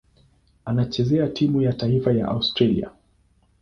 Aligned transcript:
Anachezea 0.65 1.27
timu 1.27 1.61
ya 1.61 1.73
taifa 1.73 2.11
ya 2.11 2.27
Australia. 2.27 2.91